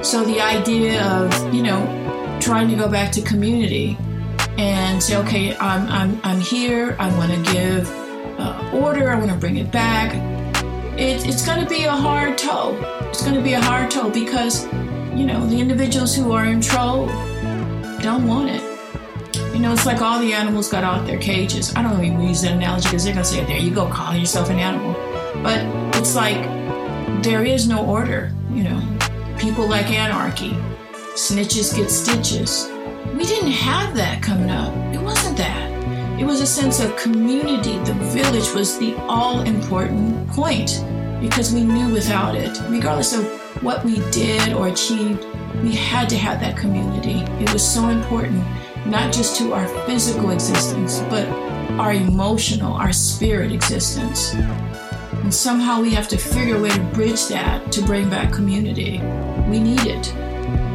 So 0.03 0.25
the 0.25 0.41
idea 0.41 1.05
of, 1.05 1.55
you 1.55 1.63
know, 1.63 2.39
trying 2.41 2.69
to 2.69 2.77
go 2.77 2.89
back 2.89 3.13
to 3.13 3.23
community 3.23 3.97
and 4.59 5.03
say, 5.03 5.17
okay, 5.17 5.57
I'm, 5.57 5.89
I'm, 5.89 6.21
I'm 6.23 6.41
here, 6.41 6.97
I 6.99 7.17
want 7.17 7.33
to 7.33 7.53
give 7.53 7.91
uh, 8.39 8.71
order, 8.73 9.11
I 9.11 9.19
want 9.19 9.31
to 9.31 9.37
bring 9.37 9.57
it 9.57 9.71
back. 9.73 10.15
It, 10.99 11.27
it's 11.27 11.45
going 11.45 11.63
to 11.63 11.69
be 11.69 11.85
a 11.85 11.91
hard 11.91 12.39
toe. 12.39 12.79
It's 13.09 13.23
going 13.23 13.35
to 13.35 13.43
be 13.43 13.55
a 13.55 13.61
hard 13.61 13.91
toe 13.91 14.11
because, 14.11 14.65
you 15.15 15.27
know, 15.27 15.47
the 15.47 15.59
individuals 15.59 16.15
who 16.15 16.33
are 16.33 16.45
in 16.45 16.61
control 16.61 17.07
don't 18.01 18.27
want 18.27 18.51
it. 18.51 18.63
You 19.55 19.59
know, 19.59 19.73
it's 19.73 19.87
like 19.87 20.01
all 20.01 20.19
the 20.19 20.33
animals 20.33 20.69
got 20.71 20.85
out 20.85 21.07
their 21.07 21.19
cages. 21.19 21.75
I 21.75 21.83
don't 21.83 22.03
even 22.05 22.23
use 22.23 22.43
that 22.43 22.53
analogy 22.53 22.89
because 22.89 23.05
they're 23.05 23.15
going 23.15 23.25
to 23.25 23.31
say, 23.31 23.45
there 23.45 23.59
you 23.59 23.75
go, 23.75 23.89
calling 23.89 24.21
yourself 24.21 24.51
an 24.51 24.59
animal. 24.59 24.93
But 25.43 25.61
it's 25.97 26.15
like 26.15 26.62
there 27.23 27.45
is 27.45 27.69
no 27.69 27.87
order, 27.87 28.33
you 28.51 28.65
know. 28.65 28.99
People 29.39 29.69
like 29.69 29.91
anarchy. 29.91 30.51
Snitches 31.15 31.77
get 31.77 31.91
stitches. 31.91 32.69
We 33.15 33.25
didn't 33.25 33.53
have 33.53 33.95
that 33.95 34.23
coming 34.23 34.51
up. 34.51 34.75
It 34.93 35.01
wasn't 35.01 35.37
that. 35.37 35.71
It 36.21 36.25
was 36.25 36.41
a 36.41 36.47
sense 36.47 36.81
of 36.81 36.97
community. 36.97 37.79
The 37.79 37.95
village 38.13 38.53
was 38.55 38.79
the 38.79 38.97
all 39.03 39.43
important 39.43 40.29
point 40.31 40.85
because 41.21 41.53
we 41.53 41.63
knew 41.63 41.93
without 41.93 42.35
it, 42.35 42.59
regardless 42.69 43.17
of 43.17 43.25
what 43.63 43.85
we 43.85 44.01
did 44.11 44.53
or 44.53 44.69
achieved, 44.69 45.25
we 45.63 45.73
had 45.73 46.09
to 46.09 46.17
have 46.17 46.41
that 46.41 46.57
community. 46.57 47.21
It 47.43 47.53
was 47.53 47.63
so 47.63 47.89
important 47.89 48.45
not 48.87 49.13
just 49.13 49.37
to 49.39 49.53
our 49.53 49.69
physical 49.87 50.31
existence, 50.31 51.01
but 51.09 51.29
our 51.79 51.93
emotional, 51.93 52.73
our 52.73 52.93
spirit 52.93 53.53
existence. 53.53 54.35
And 55.23 55.33
somehow 55.33 55.81
we 55.81 55.91
have 55.91 56.09
to 56.09 56.19
figure 56.19 56.57
a 56.57 56.61
way 56.61 56.71
to 56.71 56.81
bridge 56.93 57.29
that 57.29 57.71
to 57.73 57.83
bring 57.83 58.11
back 58.11 58.33
community. 58.33 58.99
We 59.49 59.61
need 59.61 59.87
it. 59.87 60.13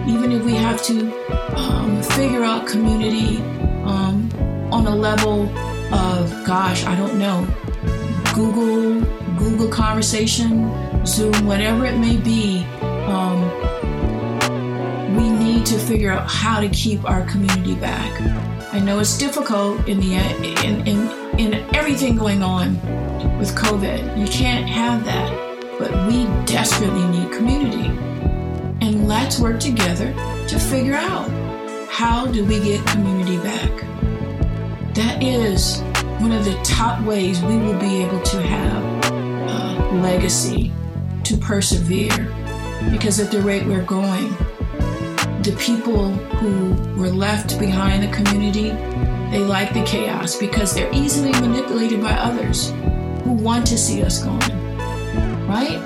Even 0.08 0.32
if 0.32 0.46
we 0.46 0.54
have 0.54 0.82
to 0.84 1.12
um, 1.58 2.02
figure 2.02 2.44
out 2.44 2.66
community 2.66 3.38
um, 3.84 4.30
on 4.72 4.88
a 4.88 4.96
level 4.96 5.50
of, 5.94 6.32
gosh, 6.46 6.86
I 6.86 6.96
don't 6.96 7.20
know, 7.20 7.46
Google, 8.34 9.02
Google 9.38 9.68
conversation, 9.68 10.72
Zoom, 11.06 11.46
whatever 11.46 11.86
it 11.86 11.98
may 11.98 12.16
be, 12.16 12.64
um, 13.08 13.42
we 15.18 15.30
need 15.30 15.66
to 15.66 15.78
figure 15.78 16.12
out 16.12 16.30
how 16.30 16.62
to 16.62 16.70
keep 16.70 17.04
our 17.04 17.26
community 17.26 17.76
back. 17.76 18.22
I 18.74 18.80
know 18.80 19.00
it's 19.00 19.18
difficult 19.18 19.88
in 19.90 20.00
the 20.00 20.16
in, 20.64 20.88
in, 20.88 21.27
in 21.38 21.54
everything 21.76 22.16
going 22.16 22.42
on 22.42 22.76
with 23.38 23.56
COVID. 23.56 24.18
You 24.18 24.28
can't 24.28 24.68
have 24.68 25.06
that, 25.06 25.32
but 25.78 25.92
we 26.08 26.26
desperately 26.46 27.06
need 27.08 27.32
community. 27.32 27.88
And 28.82 29.08
let's 29.08 29.40
work 29.40 29.60
together 29.60 30.14
to 30.48 30.60
figure 30.60 30.96
out 30.96 31.30
how 31.90 32.26
do 32.28 32.44
we 32.46 32.60
get 32.60 32.86
community 32.88 33.38
back. 33.38 33.72
That 34.96 35.22
is 35.22 35.82
one 36.20 36.32
of 36.32 36.46
the 36.46 36.60
top 36.64 37.04
ways 37.04 37.42
we 37.42 37.58
will 37.58 37.80
be 37.80 38.04
able 38.04 38.22
to 38.22 38.42
have 38.42 39.12
a 39.12 39.96
legacy 40.02 40.74
to 41.24 41.38
persevere 41.38 42.34
because 42.92 43.20
at 43.20 43.32
the 43.32 43.42
rate 43.42 43.66
we're 43.66 43.86
going, 43.86 44.30
the 45.44 45.56
people 45.60 46.10
who 46.10 46.74
were 47.00 47.10
left 47.10 47.60
behind 47.60 48.04
the 48.04 48.12
community, 48.12 48.72
they 49.32 49.40
like 49.40 49.74
the 49.74 49.84
chaos 49.84 50.36
because 50.38 50.74
they're 50.74 50.94
easily 50.94 51.32
manipulated 51.32 52.02
by 52.02 52.12
others 52.12 52.72
who 53.24 53.34
want 53.34 53.68
to 53.68 53.78
see 53.78 54.02
us 54.04 54.24
going. 54.24 54.40
Right? 55.48 55.80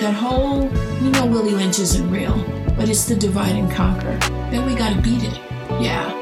That 0.00 0.14
whole, 0.14 0.64
you 1.02 1.10
know, 1.10 1.26
Willie 1.26 1.54
Lynch 1.54 1.78
isn't 1.78 2.10
real, 2.10 2.36
but 2.76 2.88
it's 2.88 3.04
the 3.04 3.14
divide 3.14 3.54
and 3.54 3.70
conquer. 3.70 4.18
Then 4.50 4.66
we 4.66 4.74
got 4.74 4.94
to 4.94 5.00
beat 5.00 5.22
it. 5.22 5.38
Yeah, 5.80 6.12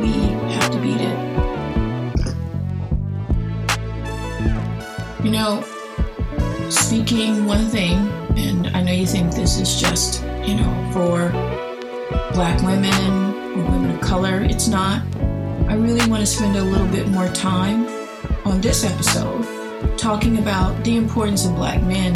we 0.00 0.12
have 0.54 0.70
to 0.70 0.78
beat 0.78 1.00
it. 1.00 1.34
You 5.24 5.30
know, 5.30 5.64
speaking 6.70 7.44
one 7.46 7.66
thing, 7.66 7.96
and 8.36 8.68
I 8.68 8.82
know 8.82 8.92
you 8.92 9.06
think 9.06 9.32
this 9.34 9.58
is 9.58 9.80
just, 9.80 10.22
you 10.46 10.54
know, 10.54 10.90
for 10.92 11.30
black 12.32 12.62
women 12.62 13.34
or 13.58 13.64
women 13.70 13.90
of 13.94 14.00
color. 14.00 14.42
It's 14.42 14.68
not. 14.68 15.02
I 15.68 15.74
really 15.74 16.08
want 16.08 16.20
to 16.20 16.26
spend 16.26 16.56
a 16.56 16.62
little 16.62 16.86
bit 16.86 17.08
more 17.08 17.28
time 17.28 17.86
on 18.44 18.60
this 18.60 18.84
episode 18.84 19.98
talking 19.98 20.38
about 20.38 20.84
the 20.84 20.96
importance 20.96 21.46
of 21.46 21.54
black 21.56 21.82
men. 21.82 22.14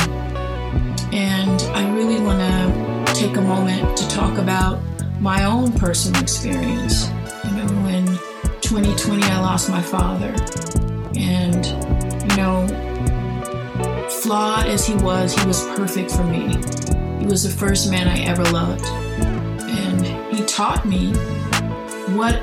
And 1.13 1.63
I 1.75 1.91
really 1.95 2.21
want 2.21 2.39
to 2.39 3.15
take 3.15 3.37
a 3.37 3.41
moment 3.41 3.97
to 3.97 4.09
talk 4.09 4.39
about 4.39 4.81
my 5.21 5.45
own 5.45 5.73
personal 5.73 6.23
experience. 6.23 7.09
You 7.45 7.53
know, 7.53 7.87
in 7.87 8.07
2020, 8.61 9.23
I 9.23 9.41
lost 9.41 9.71
my 9.71 9.83
father. 9.83 10.35
And, 11.17 11.67
you 12.31 12.37
know, 12.37 12.67
flawed 14.23 14.67
as 14.67 14.87
he 14.87 14.95
was, 14.97 15.35
he 15.35 15.47
was 15.47 15.63
perfect 15.77 16.11
for 16.11 16.25
me. 16.25 16.49
He 17.19 17.27
was 17.27 17.43
the 17.43 17.51
first 17.51 17.91
man 17.91 18.07
I 18.07 18.21
ever 18.21 18.45
loved 18.45 18.85
And 18.85 20.07
he 20.35 20.45
taught 20.45 20.87
me 20.87 21.13
what 22.15 22.41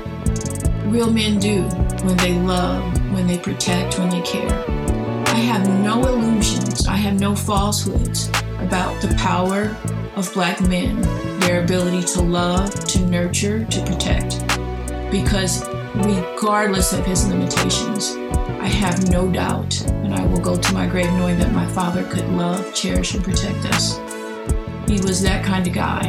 real 0.86 1.10
men 1.10 1.38
do 1.38 1.62
when 2.04 2.16
they 2.18 2.34
love, 2.38 2.82
when 3.12 3.26
they 3.26 3.38
protect, 3.38 3.98
when 3.98 4.08
they 4.08 4.22
care. 4.22 4.64
I 5.26 5.38
have 5.38 5.68
no 5.82 6.04
illusions, 6.06 6.86
I 6.86 6.96
have 6.96 7.20
no 7.20 7.34
falsehoods 7.34 8.28
about 8.58 9.00
the 9.02 9.14
power 9.18 9.76
of 10.16 10.32
black 10.32 10.60
men, 10.62 11.00
their 11.40 11.62
ability 11.62 12.02
to 12.14 12.22
love, 12.22 12.72
to 12.86 13.00
nurture, 13.06 13.64
to 13.64 13.84
protect. 13.84 14.40
Because 15.10 15.68
regardless 15.96 16.92
of 16.92 17.04
his 17.04 17.26
limitations, 17.28 18.16
I 18.60 18.68
have 18.68 19.10
no 19.10 19.30
doubt, 19.30 19.80
and 19.86 20.14
I 20.14 20.24
will 20.26 20.40
go 20.40 20.56
to 20.56 20.72
my 20.72 20.86
grave 20.86 21.10
knowing 21.12 21.38
that 21.38 21.52
my 21.52 21.66
father 21.66 22.04
could 22.04 22.28
love, 22.30 22.74
cherish, 22.74 23.14
and 23.14 23.22
protect 23.22 23.64
us. 23.66 23.96
He 24.88 25.00
was 25.00 25.20
that 25.22 25.44
kind 25.44 25.66
of 25.66 25.72
guy. 25.72 26.02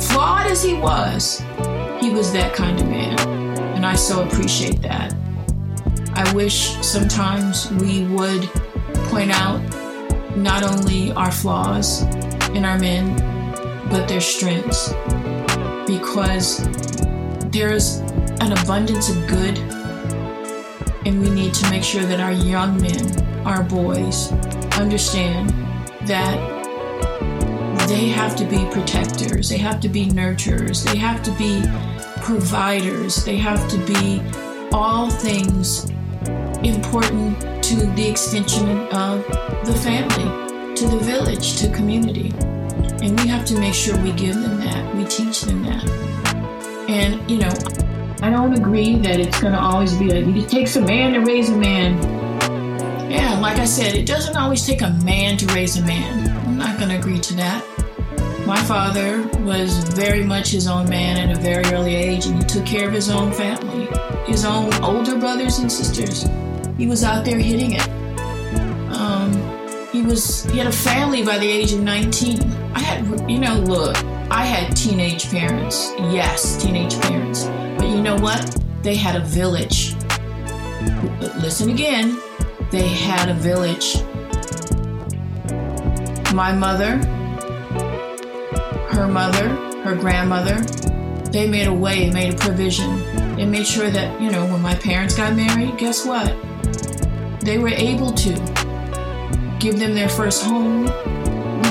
Flawed 0.00 0.46
as 0.46 0.62
he 0.62 0.74
was, 0.74 1.40
he 2.00 2.10
was 2.10 2.32
that 2.32 2.52
kind 2.54 2.80
of 2.80 2.86
man. 2.88 3.45
And 3.76 3.84
I 3.84 3.94
so 3.94 4.26
appreciate 4.26 4.80
that. 4.80 5.14
I 6.14 6.32
wish 6.32 6.74
sometimes 6.80 7.70
we 7.72 8.04
would 8.06 8.44
point 9.10 9.30
out 9.30 9.60
not 10.34 10.62
only 10.62 11.12
our 11.12 11.30
flaws 11.30 12.02
in 12.54 12.64
our 12.64 12.78
men, 12.78 13.14
but 13.90 14.08
their 14.08 14.22
strengths. 14.22 14.94
Because 15.86 16.66
there's 17.50 17.98
an 18.40 18.52
abundance 18.52 19.10
of 19.10 19.26
good, 19.26 19.58
and 21.04 21.20
we 21.20 21.28
need 21.28 21.52
to 21.52 21.70
make 21.70 21.84
sure 21.84 22.02
that 22.02 22.18
our 22.18 22.32
young 22.32 22.80
men, 22.80 23.20
our 23.46 23.62
boys, 23.62 24.32
understand 24.78 25.50
that 26.08 26.38
they 27.88 28.08
have 28.08 28.34
to 28.36 28.46
be 28.46 28.64
protectors, 28.72 29.50
they 29.50 29.58
have 29.58 29.80
to 29.80 29.88
be 29.90 30.06
nurturers, 30.06 30.82
they 30.90 30.96
have 30.96 31.22
to 31.22 31.30
be 31.32 31.62
providers, 32.26 33.24
they 33.24 33.36
have 33.36 33.68
to 33.70 33.78
be 33.86 34.20
all 34.72 35.08
things 35.08 35.88
important 36.64 37.38
to 37.62 37.76
the 37.94 38.04
extension 38.04 38.68
of 38.88 39.24
the 39.64 39.72
family, 39.84 40.74
to 40.74 40.88
the 40.88 40.98
village, 41.04 41.56
to 41.56 41.72
community. 41.72 42.32
And 43.00 43.18
we 43.20 43.28
have 43.28 43.44
to 43.44 43.60
make 43.60 43.74
sure 43.74 43.96
we 44.02 44.10
give 44.10 44.34
them 44.34 44.58
that, 44.58 44.96
we 44.96 45.04
teach 45.04 45.42
them 45.42 45.62
that. 45.66 45.88
And, 46.88 47.30
you 47.30 47.38
know, 47.38 47.54
I 48.22 48.30
don't 48.30 48.54
agree 48.58 48.96
that 48.96 49.20
it's 49.20 49.40
going 49.40 49.52
to 49.52 49.60
always 49.60 49.94
be 49.94 50.10
a, 50.10 50.26
it 50.26 50.48
takes 50.48 50.74
a 50.74 50.80
man 50.80 51.12
to 51.12 51.20
raise 51.20 51.48
a 51.48 51.56
man. 51.56 51.96
Yeah, 53.08 53.38
like 53.38 53.58
I 53.58 53.66
said, 53.66 53.94
it 53.94 54.04
doesn't 54.04 54.36
always 54.36 54.66
take 54.66 54.82
a 54.82 54.90
man 55.04 55.36
to 55.36 55.46
raise 55.54 55.76
a 55.76 55.82
man. 55.82 56.28
I'm 56.44 56.58
not 56.58 56.76
going 56.76 56.90
to 56.90 56.98
agree 56.98 57.20
to 57.20 57.34
that. 57.36 57.75
My 58.46 58.62
father 58.62 59.26
was 59.38 59.82
very 59.88 60.22
much 60.22 60.50
his 60.50 60.68
own 60.68 60.88
man 60.88 61.16
at 61.16 61.36
a 61.36 61.40
very 61.40 61.64
early 61.74 61.96
age, 61.96 62.26
and 62.26 62.36
he 62.36 62.44
took 62.44 62.64
care 62.64 62.86
of 62.86 62.94
his 62.94 63.10
own 63.10 63.32
family, 63.32 63.88
his 64.24 64.44
own 64.44 64.72
older 64.84 65.18
brothers 65.18 65.58
and 65.58 65.70
sisters. 65.70 66.26
He 66.78 66.86
was 66.86 67.02
out 67.02 67.24
there 67.24 67.40
hitting 67.40 67.72
it. 67.72 67.88
Um, 68.94 69.32
he 69.90 70.02
was 70.02 70.44
he 70.44 70.58
had 70.58 70.68
a 70.68 70.72
family 70.72 71.24
by 71.24 71.38
the 71.38 71.50
age 71.50 71.72
of 71.72 71.80
19. 71.80 72.40
I 72.72 72.78
had 72.78 73.28
you 73.28 73.40
know, 73.40 73.54
look, 73.54 73.96
I 74.30 74.44
had 74.44 74.76
teenage 74.76 75.28
parents. 75.28 75.90
Yes, 75.98 76.62
teenage 76.62 76.96
parents. 77.00 77.46
But 77.76 77.88
you 77.88 78.00
know 78.00 78.14
what? 78.14 78.62
They 78.84 78.94
had 78.94 79.16
a 79.16 79.24
village. 79.24 79.96
Listen 81.40 81.70
again. 81.70 82.20
They 82.70 82.86
had 82.86 83.28
a 83.28 83.34
village. 83.34 83.96
My 86.32 86.52
mother, 86.52 87.00
her 88.96 89.06
mother, 89.06 89.48
her 89.84 89.94
grandmother, 89.94 90.56
they 91.30 91.46
made 91.46 91.66
a 91.66 91.72
way, 91.72 92.10
made 92.10 92.32
a 92.32 92.36
provision. 92.36 92.98
They 93.36 93.44
made 93.44 93.66
sure 93.66 93.90
that, 93.90 94.20
you 94.20 94.30
know, 94.30 94.46
when 94.46 94.62
my 94.62 94.74
parents 94.74 95.14
got 95.14 95.36
married, 95.36 95.76
guess 95.76 96.06
what? 96.06 96.34
They 97.40 97.58
were 97.58 97.68
able 97.68 98.12
to 98.12 98.30
give 99.60 99.78
them 99.78 99.94
their 99.94 100.08
first 100.08 100.42
home, 100.42 100.86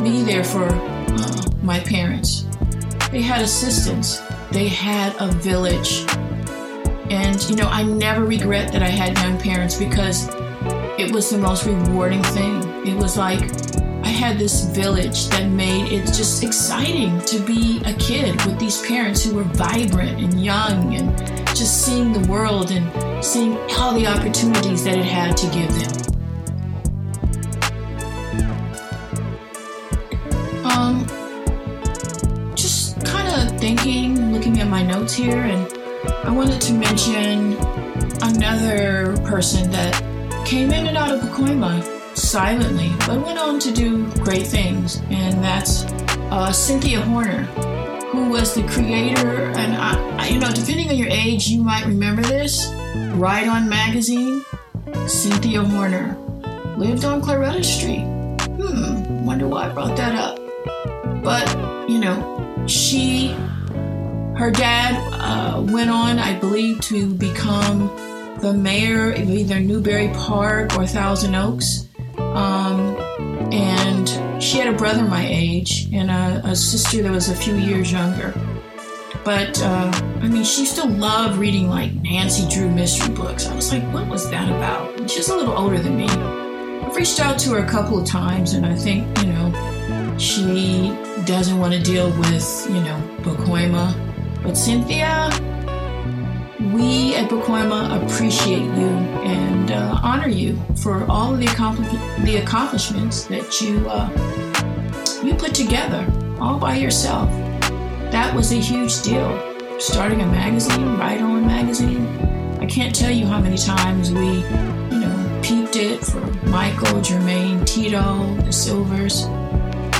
be 0.03 0.21
there 0.21 0.43
for 0.43 0.67
uh, 0.67 1.41
my 1.63 1.79
parents. 1.79 2.45
They 3.09 3.21
had 3.21 3.41
assistance, 3.41 4.21
they 4.51 4.67
had 4.67 5.15
a 5.19 5.27
village. 5.27 6.05
And, 7.09 7.41
you 7.49 7.55
know, 7.55 7.67
I 7.67 7.81
never 7.83 8.23
regret 8.23 8.71
that 8.71 8.83
I 8.83 8.89
had 8.89 9.17
young 9.17 9.39
parents 9.39 9.75
because 9.75 10.29
it 10.99 11.11
was 11.11 11.31
the 11.31 11.39
most 11.39 11.65
rewarding 11.65 12.21
thing. 12.23 12.61
It 12.85 12.95
was 12.95 13.17
like 13.17 13.41
had 14.15 14.39
this 14.39 14.63
village 14.67 15.27
that 15.27 15.49
made 15.49 15.91
it 15.91 16.05
just 16.05 16.41
exciting 16.41 17.19
to 17.21 17.37
be 17.39 17.81
a 17.85 17.93
kid 17.95 18.33
with 18.45 18.57
these 18.57 18.81
parents 18.87 19.23
who 19.23 19.35
were 19.35 19.43
vibrant 19.43 20.19
and 20.21 20.41
young 20.43 20.95
and 20.95 21.17
just 21.55 21.85
seeing 21.85 22.13
the 22.13 22.25
world 22.31 22.71
and 22.71 23.23
seeing 23.23 23.57
all 23.77 23.93
the 23.93 24.07
opportunities 24.07 24.85
that 24.85 24.97
it 24.97 25.03
had 25.03 25.35
to 25.35 25.47
give 25.47 25.69
them. 25.75 25.91
Um, 30.63 31.05
just 32.55 33.03
kind 33.05 33.27
of 33.27 33.59
thinking, 33.59 34.31
looking 34.31 34.61
at 34.61 34.67
my 34.67 34.81
notes 34.81 35.13
here, 35.13 35.35
and 35.35 35.77
I 36.25 36.31
wanted 36.31 36.61
to 36.61 36.73
mention 36.73 37.57
another 38.21 39.17
person 39.25 39.69
that 39.71 40.01
came 40.45 40.71
in 40.71 40.87
and 40.87 40.95
out 40.95 41.11
of 41.11 41.19
Pacoima 41.19 41.94
silently, 42.15 42.91
but 42.99 43.23
went 43.23 43.39
on 43.39 43.59
to 43.59 43.71
do 43.71 44.09
great 44.23 44.47
things, 44.47 45.01
and 45.09 45.43
that's 45.43 45.83
uh, 46.31 46.51
Cynthia 46.51 47.01
Horner, 47.01 47.43
who 48.11 48.29
was 48.29 48.53
the 48.53 48.63
creator. 48.67 49.51
And 49.55 49.75
I, 49.75 50.27
you 50.27 50.39
know, 50.39 50.51
depending 50.51 50.89
on 50.89 50.97
your 50.97 51.09
age, 51.09 51.47
you 51.47 51.61
might 51.61 51.85
remember 51.85 52.21
this. 52.21 52.71
Right 53.15 53.47
On 53.47 53.69
Magazine, 53.69 54.43
Cynthia 55.07 55.63
Horner 55.63 56.17
lived 56.77 57.05
on 57.05 57.21
Claretta 57.21 57.63
Street. 57.63 58.05
Hmm, 58.57 59.25
wonder 59.25 59.47
why 59.47 59.69
I 59.69 59.73
brought 59.73 59.95
that 59.97 60.15
up. 60.15 60.39
But 61.23 61.89
you 61.89 61.99
know, 61.99 62.65
she, 62.67 63.29
her 64.37 64.51
dad 64.51 64.95
uh, 65.13 65.61
went 65.61 65.89
on, 65.89 66.19
I 66.19 66.37
believe, 66.39 66.81
to 66.81 67.13
become 67.13 67.87
the 68.41 68.53
mayor 68.53 69.11
of 69.11 69.29
either 69.29 69.59
Newbury 69.59 70.09
Park 70.09 70.75
or 70.75 70.85
Thousand 70.85 71.35
Oaks. 71.35 71.87
Um, 72.35 72.97
and 73.53 74.43
she 74.43 74.57
had 74.57 74.67
a 74.67 74.77
brother 74.77 75.03
my 75.03 75.25
age 75.25 75.87
and 75.93 76.11
a, 76.11 76.41
a, 76.45 76.55
sister 76.55 77.01
that 77.01 77.11
was 77.11 77.29
a 77.29 77.35
few 77.35 77.55
years 77.55 77.91
younger. 77.91 78.33
But 79.23 79.61
uh, 79.61 79.91
I 80.21 80.27
mean, 80.27 80.43
she 80.43 80.65
still 80.65 80.89
loved 80.89 81.37
reading 81.37 81.69
like 81.69 81.93
Nancy 81.93 82.47
Drew 82.53 82.69
mystery 82.69 83.13
books. 83.15 83.47
I 83.47 83.55
was 83.55 83.71
like, 83.71 83.83
what 83.93 84.07
was 84.07 84.29
that 84.31 84.49
about? 84.49 85.09
she's 85.09 85.29
a 85.29 85.35
little 85.35 85.57
older 85.57 85.79
than 85.79 85.95
me. 85.95 86.07
I've 86.07 86.95
reached 86.95 87.19
out 87.19 87.39
to 87.39 87.51
her 87.51 87.59
a 87.59 87.69
couple 87.69 87.99
of 87.99 88.07
times, 88.07 88.53
and 88.53 88.65
I 88.65 88.75
think, 88.75 89.05
you 89.19 89.27
know, 89.31 90.17
she 90.17 90.89
doesn't 91.25 91.57
want 91.57 91.73
to 91.73 91.81
deal 91.81 92.09
with, 92.19 92.67
you 92.69 92.81
know, 92.81 93.01
Pacoima. 93.21 93.93
But 94.43 94.55
Cynthia, 94.55 95.29
we 96.73 97.15
at 97.15 97.29
Pacoima 97.29 98.03
appreciate 98.03 98.63
you 98.63 98.94
honor 100.05 100.27
you 100.29 100.55
for 100.75 101.03
all 101.09 101.33
of 101.33 101.39
the, 101.39 101.47
accompli- 101.47 102.23
the 102.23 102.37
accomplishments 102.37 103.23
that 103.25 103.59
you 103.59 103.83
uh, 103.89 104.07
you 105.25 105.33
put 105.33 105.55
together 105.55 106.05
all 106.39 106.59
by 106.59 106.75
yourself. 106.75 107.27
That 108.11 108.33
was 108.35 108.51
a 108.51 108.55
huge 108.55 109.01
deal. 109.01 109.29
Starting 109.79 110.21
a 110.21 110.25
magazine, 110.27 110.95
Right 110.97 111.19
On 111.19 111.45
magazine. 111.45 112.05
I 112.61 112.67
can't 112.67 112.93
tell 112.95 113.11
you 113.11 113.25
how 113.25 113.41
many 113.41 113.57
times 113.57 114.11
we, 114.11 114.27
you 114.93 114.99
know, 114.99 115.39
peeped 115.43 115.75
it 115.75 116.03
for 116.03 116.21
Michael, 116.47 117.01
Jermaine, 117.01 117.65
Tito, 117.65 118.35
the 118.43 118.53
Sylvers. 118.53 119.23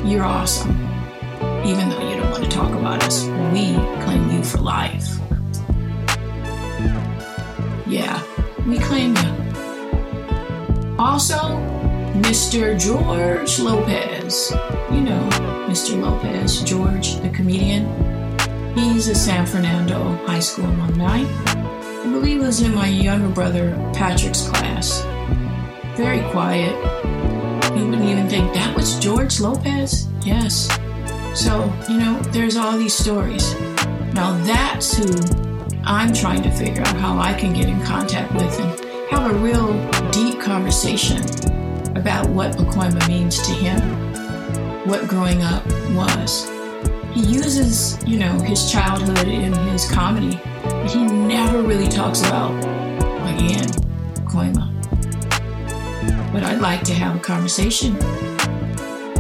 You're 0.06 0.24
awesome. 0.24 0.72
Even 1.66 1.90
though 1.90 2.10
you 2.10 2.18
don't 2.18 2.30
want 2.30 2.44
to 2.44 2.50
talk 2.50 2.72
about 2.72 3.04
us, 3.04 3.26
we 3.52 3.74
claim 4.04 4.30
you 4.30 4.44
for 4.44 4.60
life. 4.60 5.18
Yeah, 7.88 8.22
we 8.68 8.78
claim 8.78 9.16
you. 9.16 9.45
Also, 10.98 11.36
Mr. 12.16 12.80
George 12.80 13.60
Lopez. 13.60 14.52
You 14.90 15.02
know, 15.02 15.28
Mr. 15.68 16.02
Lopez, 16.02 16.64
George, 16.64 17.18
the 17.18 17.30
comedian. 17.30 17.86
He's 18.76 19.10
a 19.10 19.16
San 19.16 19.46
Fernando 19.46 20.16
High 20.26 20.40
School 20.40 20.68
alumni. 20.68 21.26
I 21.48 22.08
believe 22.10 22.42
was 22.42 22.62
in 22.62 22.74
my 22.74 22.88
younger 22.88 23.28
brother 23.28 23.76
Patrick's 23.94 24.48
class. 24.48 25.02
Very 25.98 26.22
quiet. 26.32 26.74
You 27.78 27.88
wouldn't 27.88 28.06
even 28.06 28.30
think 28.30 28.54
that 28.54 28.74
was 28.74 28.98
George 28.98 29.42
Lopez? 29.42 30.08
Yes. 30.26 30.70
So, 31.34 31.74
you 31.90 31.98
know, 31.98 32.18
there's 32.32 32.56
all 32.56 32.78
these 32.78 32.94
stories. 32.94 33.54
Now 34.14 34.38
that's 34.46 34.96
who 34.96 35.12
I'm 35.84 36.14
trying 36.14 36.42
to 36.44 36.52
figure 36.52 36.84
out 36.84 36.96
how 36.96 37.20
I 37.20 37.34
can 37.34 37.54
get 37.54 37.68
in 37.68 37.84
contact 37.84 38.34
with 38.34 38.58
and 38.62 38.85
have 39.10 39.32
a 39.32 39.34
real 39.40 39.74
deep 40.12 40.40
conversation 40.40 41.22
about 41.98 42.30
what 42.30 42.56
Pacoima 42.56 43.08
means 43.08 43.42
to 43.48 43.54
him, 43.54 43.80
what 44.88 45.08
growing 45.08 45.42
up 45.44 45.66
was. 45.94 46.50
He 47.14 47.22
uses, 47.22 47.98
you 48.06 48.20
know, 48.20 48.34
his 48.42 48.72
childhood 48.72 49.28
in 49.28 49.54
his 49.70 49.90
comedy, 49.90 50.40
but 50.64 50.92
he 50.92 51.04
never 51.04 51.62
really 51.62 51.88
talks 51.88 52.22
about, 52.22 52.52
again, 53.34 53.68
Pacoima. 54.16 54.72
But 56.34 56.44
I'd 56.44 56.60
like 56.60 56.84
to 56.84 56.94
have 56.94 57.16
a 57.16 57.20
conversation, 57.20 57.94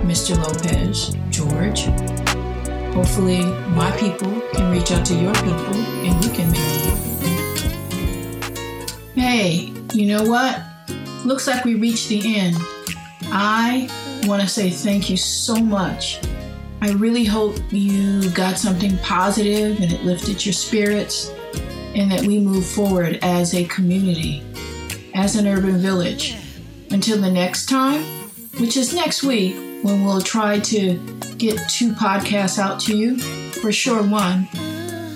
Mr. 0.05 0.37
Lopez, 0.37 1.15
George, 1.29 1.87
Hopefully, 2.95 3.43
my 3.75 3.91
people 3.99 4.31
can 4.53 4.71
reach 4.71 4.89
out 4.93 5.05
to 5.05 5.15
your 5.15 5.33
people 5.33 5.75
and 6.05 6.23
we 6.23 6.31
can 6.31 6.49
make 6.49 6.85
Hey, 9.15 9.74
you 9.95 10.05
know 10.07 10.23
what? 10.23 10.61
Looks 11.23 11.47
like 11.47 11.63
we 11.63 11.75
reached 11.75 12.09
the 12.09 12.37
end. 12.37 12.57
I 13.31 13.89
want 14.27 14.41
to 14.41 14.47
say 14.47 14.69
thank 14.69 15.09
you 15.09 15.15
so 15.15 15.55
much. 15.55 16.19
I 16.81 16.91
really 16.91 17.23
hope 17.23 17.57
you 17.71 18.29
got 18.31 18.57
something 18.57 18.97
positive 18.97 19.79
and 19.79 19.91
it 19.91 20.03
lifted 20.03 20.45
your 20.45 20.51
spirits 20.53 21.31
and 21.95 22.11
that 22.11 22.23
we 22.23 22.39
move 22.39 22.65
forward 22.65 23.19
as 23.21 23.55
a 23.55 23.63
community, 23.65 24.43
as 25.13 25.37
an 25.37 25.47
urban 25.47 25.77
village. 25.77 26.35
Until 26.91 27.19
the 27.19 27.31
next 27.31 27.67
time, 27.67 28.03
which 28.59 28.75
is 28.75 28.93
next 28.93 29.23
week, 29.23 29.55
when 29.81 30.03
we'll 30.03 30.21
try 30.21 30.59
to 30.59 30.97
get 31.37 31.57
two 31.69 31.93
podcasts 31.93 32.59
out 32.59 32.81
to 32.81 32.97
you. 32.97 33.17
For 33.61 33.71
sure, 33.71 34.03
one. 34.03 34.47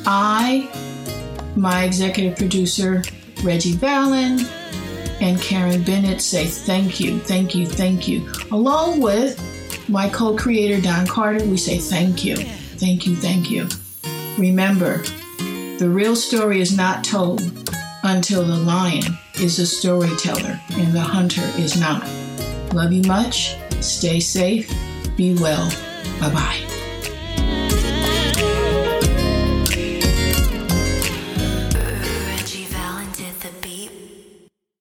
I, 0.05 0.69
my 1.55 1.83
executive 1.83 2.37
producer, 2.37 3.03
Reggie 3.43 3.73
Valin, 3.73 4.47
and 5.21 5.41
Karen 5.41 5.83
Bennett 5.83 6.21
say 6.21 6.45
thank 6.45 6.99
you, 6.99 7.19
thank 7.19 7.55
you, 7.55 7.65
thank 7.65 8.07
you. 8.07 8.27
Along 8.51 9.01
with 9.01 9.39
my 9.89 10.09
co 10.09 10.35
creator, 10.35 10.81
Don 10.81 11.07
Carter, 11.07 11.43
we 11.45 11.57
say 11.57 11.77
thank 11.77 12.23
you, 12.23 12.37
thank 12.37 13.05
you, 13.05 13.15
thank 13.15 13.49
you. 13.49 13.67
Remember, 14.37 14.97
the 15.77 15.89
real 15.89 16.15
story 16.15 16.61
is 16.61 16.75
not 16.75 17.03
told 17.03 17.41
until 18.03 18.43
the 18.45 18.57
lion 18.57 19.17
is 19.35 19.59
a 19.59 19.67
storyteller 19.67 20.59
and 20.71 20.93
the 20.93 21.01
hunter 21.01 21.43
is 21.57 21.79
not. 21.79 22.07
Love 22.73 22.91
you 22.91 23.03
much. 23.03 23.55
Stay 23.81 24.19
safe. 24.19 24.71
Be 25.15 25.35
well. 25.35 25.69
Bye 26.19 26.33
bye. 26.33 26.68